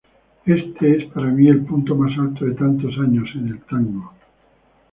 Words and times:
Este 0.47 0.97
es 0.97 1.11
para 1.11 1.27
mí 1.27 1.47
el 1.47 1.63
punto 1.63 1.93
más 1.95 2.17
alto 2.17 2.45
de 2.45 2.55
tantos 2.55 2.91
años 2.97 3.29
en 3.35 3.49
el 3.49 3.61
tango. 3.65 4.11